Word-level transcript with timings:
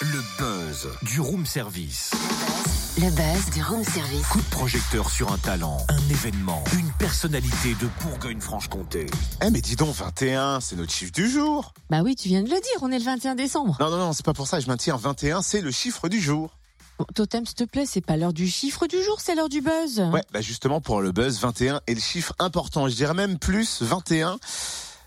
Le 0.00 0.38
buzz 0.38 0.88
du 1.02 1.20
room 1.20 1.44
service. 1.44 2.12
Le 2.98 3.10
buzz 3.10 3.50
du 3.52 3.62
room 3.64 3.82
service. 3.82 4.26
Coup 4.28 4.40
de 4.40 4.50
projecteur 4.50 5.10
sur 5.10 5.32
un 5.32 5.38
talent, 5.38 5.78
un 5.88 6.08
événement, 6.08 6.62
une 6.78 6.88
personnalité 7.00 7.74
de 7.80 7.88
Bourgogne-Franche-Comté. 8.04 9.06
Eh 9.44 9.50
mais 9.50 9.60
dis 9.60 9.74
donc, 9.74 9.92
21, 9.96 10.60
c'est 10.60 10.76
notre 10.76 10.92
chiffre 10.92 11.10
du 11.10 11.28
jour. 11.28 11.74
Bah 11.90 12.02
oui, 12.04 12.14
tu 12.14 12.28
viens 12.28 12.42
de 12.42 12.48
le 12.48 12.60
dire, 12.60 12.82
on 12.82 12.92
est 12.92 12.98
le 12.98 13.04
21 13.04 13.34
décembre. 13.34 13.76
Non, 13.80 13.90
non, 13.90 13.98
non, 13.98 14.12
c'est 14.12 14.24
pas 14.24 14.34
pour 14.34 14.46
ça, 14.46 14.60
je 14.60 14.68
maintiens 14.68 14.96
21, 14.96 15.42
c'est 15.42 15.62
le 15.62 15.72
chiffre 15.72 16.08
du 16.08 16.20
jour. 16.20 16.56
Bon, 17.00 17.06
Totem, 17.12 17.44
s'il 17.44 17.56
te 17.56 17.64
plaît, 17.64 17.86
c'est 17.86 18.02
pas 18.02 18.16
l'heure 18.16 18.32
du 18.32 18.46
chiffre 18.46 18.86
du 18.86 19.02
jour, 19.02 19.20
c'est 19.20 19.34
l'heure 19.34 19.48
du 19.48 19.62
buzz. 19.62 19.98
Ouais, 20.12 20.22
bah 20.32 20.40
justement 20.40 20.80
pour 20.80 21.00
le 21.00 21.10
buzz, 21.10 21.40
21 21.40 21.80
est 21.88 21.94
le 21.94 22.00
chiffre 22.00 22.34
important, 22.38 22.86
je 22.88 22.94
dirais 22.94 23.14
même 23.14 23.40
plus, 23.40 23.82
21 23.82 24.38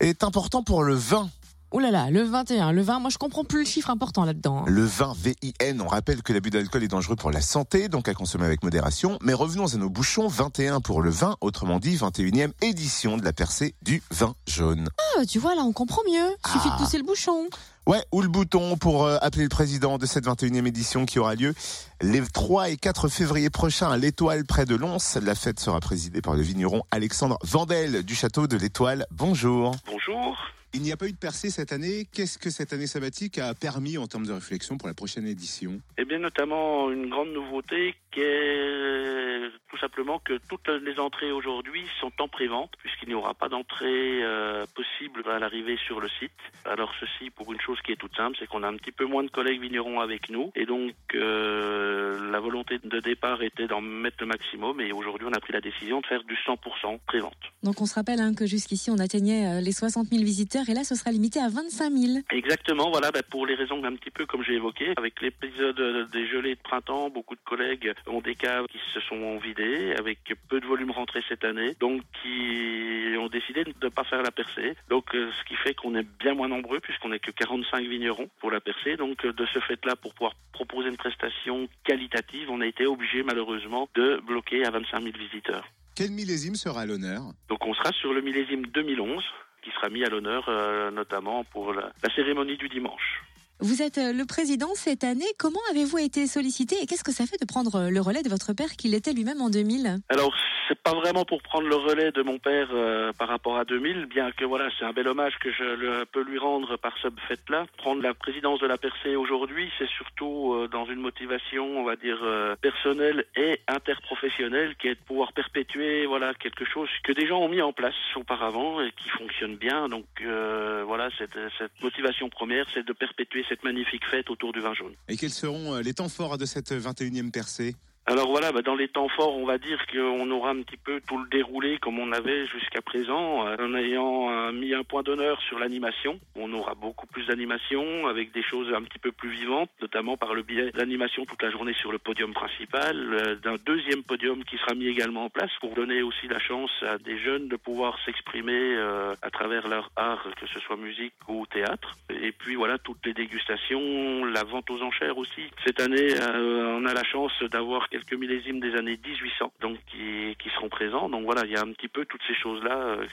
est 0.00 0.22
important 0.22 0.62
pour 0.62 0.82
le 0.82 0.94
vin. 0.94 1.30
Ouh 1.70 1.80
là 1.80 1.90
là, 1.90 2.08
le 2.10 2.22
21, 2.22 2.72
le 2.72 2.80
20, 2.80 2.98
moi 2.98 3.10
je 3.10 3.18
comprends 3.18 3.44
plus 3.44 3.58
le 3.60 3.64
chiffre 3.66 3.90
important 3.90 4.24
là-dedans. 4.24 4.60
hein. 4.60 4.64
Le 4.68 4.84
vin 4.84 5.12
VIN, 5.14 5.80
on 5.80 5.86
rappelle 5.86 6.22
que 6.22 6.32
l'abus 6.32 6.48
d'alcool 6.48 6.82
est 6.82 6.88
dangereux 6.88 7.14
pour 7.16 7.30
la 7.30 7.42
santé, 7.42 7.88
donc 7.90 8.08
à 8.08 8.14
consommer 8.14 8.46
avec 8.46 8.62
modération. 8.62 9.18
Mais 9.22 9.34
revenons 9.34 9.66
à 9.74 9.76
nos 9.76 9.90
bouchons, 9.90 10.28
21 10.28 10.80
pour 10.80 11.02
le 11.02 11.10
vin, 11.10 11.36
autrement 11.42 11.78
dit 11.78 11.94
21e 11.96 12.52
édition 12.62 13.18
de 13.18 13.24
la 13.24 13.34
percée 13.34 13.74
du 13.82 14.02
vin 14.10 14.34
jaune. 14.46 14.88
Ah, 15.18 15.26
tu 15.26 15.38
vois, 15.38 15.54
là 15.54 15.60
on 15.62 15.74
comprend 15.74 16.00
mieux. 16.10 16.28
Suffit 16.50 16.68
Ah. 16.72 16.76
de 16.78 16.82
pousser 16.82 16.96
le 16.96 17.04
bouchon. 17.04 17.48
Ouais, 17.86 18.02
ou 18.12 18.22
le 18.22 18.28
bouton 18.28 18.78
pour 18.78 19.04
euh, 19.04 19.18
appeler 19.20 19.42
le 19.42 19.48
président 19.50 19.98
de 19.98 20.06
cette 20.06 20.24
21e 20.26 20.66
édition 20.66 21.04
qui 21.04 21.18
aura 21.18 21.34
lieu 21.34 21.54
les 22.00 22.22
3 22.26 22.70
et 22.70 22.76
4 22.78 23.08
février 23.08 23.50
prochains 23.50 23.90
à 23.90 23.98
l'Étoile 23.98 24.44
près 24.46 24.64
de 24.64 24.74
Lons. 24.74 24.96
La 25.22 25.34
fête 25.34 25.60
sera 25.60 25.80
présidée 25.80 26.22
par 26.22 26.32
le 26.34 26.40
vigneron 26.42 26.82
Alexandre 26.90 27.38
Vandel 27.44 28.04
du 28.04 28.14
château 28.14 28.46
de 28.46 28.56
l'Étoile. 28.56 29.06
Bonjour. 29.10 29.74
Bonjour. 29.86 30.34
Il 30.74 30.82
n'y 30.82 30.92
a 30.92 30.96
pas 30.96 31.06
eu 31.06 31.12
de 31.12 31.16
percée 31.16 31.50
cette 31.50 31.72
année. 31.72 32.06
Qu'est-ce 32.12 32.38
que 32.38 32.50
cette 32.50 32.72
année 32.72 32.86
sabbatique 32.86 33.38
a 33.38 33.54
permis 33.54 33.96
en 33.96 34.06
termes 34.06 34.26
de 34.26 34.32
réflexion 34.32 34.76
pour 34.76 34.86
la 34.86 34.94
prochaine 34.94 35.26
édition? 35.26 35.80
Eh 35.96 36.04
bien, 36.04 36.18
notamment 36.18 36.90
une 36.90 37.08
grande 37.08 37.32
nouveauté 37.32 37.94
qui 38.12 38.20
est 38.20 39.27
tout 39.70 39.78
simplement 39.78 40.18
que 40.18 40.38
toutes 40.48 40.68
les 40.68 40.98
entrées 40.98 41.32
aujourd'hui 41.32 41.84
sont 42.00 42.12
en 42.18 42.28
prévente, 42.28 42.72
puisqu'il 42.78 43.08
n'y 43.08 43.14
aura 43.14 43.34
pas 43.34 43.48
d'entrée 43.48 44.22
euh, 44.22 44.64
possible 44.74 45.22
à 45.30 45.38
l'arrivée 45.38 45.78
sur 45.86 46.00
le 46.00 46.08
site. 46.08 46.32
Alors 46.64 46.92
ceci 47.00 47.30
pour 47.30 47.52
une 47.52 47.60
chose 47.60 47.78
qui 47.82 47.92
est 47.92 47.96
toute 47.96 48.16
simple, 48.16 48.36
c'est 48.38 48.46
qu'on 48.46 48.62
a 48.62 48.68
un 48.68 48.76
petit 48.76 48.92
peu 48.92 49.04
moins 49.04 49.24
de 49.24 49.30
collègues 49.30 49.60
vignerons 49.60 50.00
avec 50.00 50.30
nous, 50.30 50.52
et 50.54 50.66
donc 50.66 50.94
euh, 51.14 52.30
la 52.30 52.40
volonté 52.40 52.78
de 52.82 53.00
départ 53.00 53.42
était 53.42 53.66
d'en 53.66 53.80
mettre 53.80 54.16
le 54.20 54.26
maximum, 54.26 54.80
et 54.80 54.92
aujourd'hui 54.92 55.26
on 55.28 55.32
a 55.32 55.40
pris 55.40 55.52
la 55.52 55.60
décision 55.60 56.00
de 56.00 56.06
faire 56.06 56.24
du 56.24 56.34
100% 56.34 56.98
prévente. 57.06 57.36
Donc 57.62 57.80
on 57.80 57.86
se 57.86 57.94
rappelle 57.94 58.20
hein, 58.20 58.34
que 58.34 58.46
jusqu'ici 58.46 58.90
on 58.90 58.98
atteignait 58.98 59.58
euh, 59.58 59.60
les 59.60 59.72
60 59.72 60.08
000 60.08 60.22
visiteurs 60.22 60.68
et 60.68 60.74
là 60.74 60.84
ce 60.84 60.94
sera 60.94 61.10
limité 61.10 61.40
à 61.40 61.48
25 61.48 61.92
000. 61.92 62.18
Exactement, 62.30 62.90
voilà, 62.90 63.10
bah, 63.10 63.20
pour 63.28 63.46
les 63.46 63.54
raisons 63.54 63.82
un 63.84 63.94
petit 63.94 64.10
peu 64.10 64.26
comme 64.26 64.42
j'ai 64.42 64.54
évoqué, 64.54 64.92
avec 64.96 65.20
l'épisode 65.20 66.08
des 66.10 66.26
gelées 66.26 66.54
de 66.54 66.60
printemps, 66.60 67.10
beaucoup 67.10 67.34
de 67.34 67.40
collègues 67.44 67.92
ont 68.06 68.20
des 68.20 68.34
caves 68.34 68.66
qui 68.66 68.78
se 68.92 69.00
sont 69.00 69.37
vidées, 69.38 69.94
avec 69.98 70.18
peu 70.48 70.60
de 70.60 70.66
volume 70.66 70.90
rentré 70.90 71.22
cette 71.28 71.44
année, 71.44 71.74
donc 71.80 72.02
qui 72.22 73.14
ont 73.18 73.28
décidé 73.28 73.64
de 73.64 73.72
ne 73.82 73.88
pas 73.88 74.04
faire 74.04 74.22
la 74.22 74.30
percée. 74.30 74.74
Donc 74.88 75.14
euh, 75.14 75.30
ce 75.38 75.44
qui 75.48 75.54
fait 75.56 75.74
qu'on 75.74 75.94
est 75.94 76.06
bien 76.20 76.34
moins 76.34 76.48
nombreux, 76.48 76.80
puisqu'on 76.80 77.08
n'est 77.10 77.18
que 77.18 77.30
45 77.30 77.86
vignerons 77.86 78.28
pour 78.40 78.50
la 78.50 78.60
percée. 78.60 78.96
Donc 78.96 79.24
euh, 79.24 79.32
de 79.32 79.46
ce 79.46 79.58
fait-là, 79.60 79.96
pour 79.96 80.14
pouvoir 80.14 80.34
proposer 80.52 80.88
une 80.88 80.96
prestation 80.96 81.68
qualitative, 81.84 82.50
on 82.50 82.60
a 82.60 82.66
été 82.66 82.86
obligé 82.86 83.22
malheureusement 83.22 83.88
de 83.94 84.20
bloquer 84.26 84.64
à 84.64 84.70
25 84.70 85.02
000 85.02 85.16
visiteurs. 85.18 85.66
Quel 85.96 86.10
millésime 86.10 86.54
sera 86.54 86.82
à 86.82 86.86
l'honneur? 86.86 87.20
Donc 87.48 87.66
on 87.66 87.74
sera 87.74 87.92
sur 87.92 88.12
le 88.12 88.20
millésime 88.20 88.66
2011, 88.66 89.24
qui 89.62 89.70
sera 89.72 89.88
mis 89.88 90.04
à 90.04 90.08
l'honneur 90.08 90.44
euh, 90.48 90.90
notamment 90.92 91.44
pour 91.44 91.72
la- 91.72 91.92
la 92.02 92.14
cérémonie 92.14 92.56
du 92.56 92.68
dimanche. 92.68 93.22
Vous 93.60 93.82
êtes 93.82 93.98
euh, 93.98 94.12
le 94.12 94.24
président 94.24 94.68
cette 94.74 95.02
année. 95.02 95.26
Comment 95.36 95.58
avez-vous 95.72 95.98
été 95.98 96.28
sollicité 96.28 96.76
et 96.80 96.86
qu'est-ce 96.86 97.02
que 97.02 97.10
ça 97.10 97.26
fait 97.26 97.40
de 97.40 97.44
prendre 97.44 97.74
euh, 97.74 97.90
le 97.90 98.00
relais 98.00 98.22
de 98.22 98.28
votre 98.28 98.52
père 98.52 98.76
qui 98.78 98.86
l'était 98.86 99.12
lui-même 99.12 99.40
en 99.40 99.50
2000 99.50 99.98
Alors, 100.10 100.32
c'est 100.68 100.80
pas 100.80 100.94
vraiment 100.94 101.24
pour 101.24 101.42
prendre 101.42 101.66
le 101.66 101.74
relais 101.74 102.12
de 102.12 102.22
mon 102.22 102.38
père 102.38 102.68
euh, 102.72 103.12
par 103.18 103.26
rapport 103.26 103.58
à 103.58 103.64
2000, 103.64 104.06
bien 104.06 104.30
que 104.30 104.44
voilà, 104.44 104.68
c'est 104.78 104.84
un 104.84 104.92
bel 104.92 105.08
hommage 105.08 105.36
que 105.40 105.50
je 105.50 106.04
peux 106.04 106.22
lui 106.22 106.38
rendre 106.38 106.76
par 106.76 106.96
ce 107.02 107.08
fait-là. 107.26 107.66
Prendre 107.78 108.00
la 108.00 108.14
présidence 108.14 108.60
de 108.60 108.68
la 108.68 108.78
Percée 108.78 109.16
aujourd'hui, 109.16 109.72
c'est 109.76 109.88
surtout 109.88 110.68
dans 110.70 110.86
une 110.86 111.00
motivation, 111.00 111.80
on 111.80 111.84
va 111.84 111.96
dire, 111.96 112.18
personnelle 112.60 113.24
et 113.34 113.60
interprofessionnelle, 113.66 114.76
qui 114.76 114.88
est 114.88 114.94
de 114.94 115.04
pouvoir 115.04 115.32
perpétuer 115.32 116.06
voilà 116.06 116.34
quelque 116.34 116.64
chose 116.64 116.88
que 117.02 117.12
des 117.12 117.26
gens 117.26 117.40
ont 117.40 117.48
mis 117.48 117.62
en 117.62 117.72
place 117.72 117.94
auparavant 118.14 118.80
et 118.80 118.92
qui 118.92 119.08
fonctionne 119.08 119.56
bien. 119.56 119.88
Donc 119.88 120.06
voilà, 120.22 121.08
cette, 121.18 121.38
cette 121.58 121.82
motivation 121.82 122.28
première, 122.28 122.66
c'est 122.74 122.86
de 122.86 122.92
perpétuer 122.92 123.44
cette 123.48 123.64
magnifique 123.64 124.02
fête 124.10 124.30
autour 124.30 124.52
du 124.52 124.60
vin 124.60 124.74
jaune. 124.74 124.94
Et 125.08 125.16
quels 125.16 125.30
seront 125.30 125.74
euh, 125.74 125.80
les 125.82 125.94
temps 125.94 126.08
forts 126.08 126.38
de 126.38 126.44
cette 126.44 126.72
21e 126.72 127.30
percée? 127.30 127.74
Alors 128.10 128.28
voilà, 128.28 128.52
bah, 128.52 128.62
dans 128.62 128.74
les 128.74 128.88
temps 128.88 129.10
forts, 129.10 129.36
on 129.36 129.44
va 129.44 129.58
dire 129.58 129.84
qu'on 129.92 130.30
aura 130.30 130.48
un 130.48 130.62
petit 130.62 130.78
peu 130.78 130.98
tout 131.06 131.18
le 131.18 131.28
déroulé 131.28 131.76
comme 131.76 131.98
on 131.98 132.10
avait 132.10 132.46
jusqu'à 132.46 132.80
présent, 132.80 133.46
euh, 133.46 133.56
en 133.60 133.74
ayant 133.74 134.30
euh, 134.30 134.50
mis 134.50 134.72
un 134.72 134.82
point 134.82 135.02
d'honneur 135.02 135.38
sur 135.42 135.58
l'animation. 135.58 136.18
On 136.34 136.50
aura 136.54 136.74
beaucoup 136.74 137.06
plus 137.06 137.26
d'animation 137.26 138.06
avec 138.06 138.32
des 138.32 138.42
choses 138.42 138.72
un 138.72 138.80
petit 138.80 138.98
peu 138.98 139.12
plus 139.12 139.28
vivantes, 139.28 139.68
notamment 139.82 140.16
par 140.16 140.32
le 140.32 140.40
biais 140.40 140.70
d'animation 140.70 141.26
toute 141.26 141.42
la 141.42 141.50
journée 141.50 141.74
sur 141.74 141.92
le 141.92 141.98
podium 141.98 142.32
principal, 142.32 142.96
euh, 142.96 143.34
d'un 143.34 143.56
deuxième 143.66 144.02
podium 144.02 144.42
qui 144.42 144.56
sera 144.56 144.74
mis 144.74 144.86
également 144.86 145.26
en 145.26 145.30
place 145.30 145.50
pour 145.60 145.74
donner 145.74 146.00
aussi 146.00 146.28
la 146.28 146.38
chance 146.38 146.70
à 146.80 146.96
des 146.96 147.18
jeunes 147.18 147.48
de 147.48 147.56
pouvoir 147.56 147.98
s'exprimer 148.06 148.78
à 149.20 149.30
travers 149.30 149.68
leur 149.68 149.90
art, 149.96 150.26
que 150.40 150.46
ce 150.46 150.58
soit 150.60 150.76
musique 150.76 151.12
ou 151.28 151.44
théâtre. 151.46 151.94
Et 152.08 152.32
puis 152.32 152.54
voilà, 152.54 152.78
toutes 152.78 153.04
les 153.04 153.12
dégustations, 153.12 154.24
la 154.24 154.44
vente 154.44 154.70
aux 154.70 154.80
enchères 154.82 155.18
aussi. 155.18 155.42
Cette 155.66 155.80
année, 155.80 156.14
on 156.22 156.86
a 156.86 156.94
la 156.94 157.04
chance 157.04 157.32
d'avoir 157.50 157.88
quelques 157.98 158.20
millésimes 158.20 158.60
des 158.60 158.74
années 158.76 158.98
1800, 159.04 159.52
donc 159.60 159.78
qui, 159.90 160.36
qui 160.38 160.48
seront 160.50 160.68
présents. 160.68 161.08
Donc 161.08 161.24
voilà, 161.24 161.44
il 161.44 161.52
y 161.52 161.56
a 161.56 161.62
un 161.62 161.72
petit 161.72 161.88
peu 161.88 162.04
toutes 162.04 162.22
ces 162.26 162.34
choses-là 162.34 162.76
euh, 162.76 163.06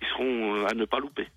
qui 0.00 0.08
seront 0.10 0.56
euh, 0.56 0.66
à 0.66 0.74
ne 0.74 0.84
pas 0.84 0.98
louper. 0.98 1.28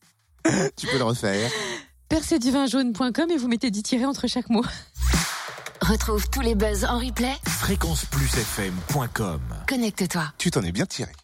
Tu 0.77 0.87
peux 0.87 0.99
le 0.99 1.05
refaire. 1.05 1.51
Percé-du-vin-jaune.com 2.09 3.31
et 3.31 3.37
vous 3.37 3.49
mettez 3.49 3.71
10 3.71 3.83
tirets 3.83 4.07
entre 4.07 4.27
chaque 4.27 4.49
mot. 4.49 4.65
Retrouve 5.83 6.29
tous 6.31 6.41
les 6.41 6.55
buzz 6.55 6.85
en 6.85 6.99
replay. 6.99 7.35
Fréquenceplusfm.com 7.47 9.41
Connecte-toi. 9.69 10.25
Tu 10.39 10.51
t'en 10.51 10.63
es 10.63 10.73
bien 10.73 10.87
tiré. 10.87 11.13